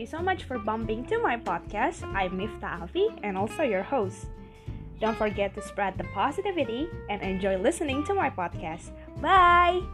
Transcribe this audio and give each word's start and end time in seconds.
You 0.00 0.06
so 0.06 0.24
much 0.24 0.44
for 0.44 0.58
bumping 0.58 1.04
to 1.12 1.20
my 1.20 1.36
podcast. 1.36 2.00
I'm 2.16 2.40
Mifta 2.40 2.80
Afi 2.80 3.20
and 3.22 3.36
also 3.36 3.60
your 3.60 3.82
host. 3.82 4.32
Don't 4.98 5.12
forget 5.12 5.52
to 5.52 5.60
spread 5.60 5.98
the 5.98 6.08
positivity 6.16 6.88
and 7.10 7.20
enjoy 7.20 7.58
listening 7.60 8.02
to 8.08 8.14
my 8.14 8.30
podcast. 8.30 8.96
Bye! 9.20 9.84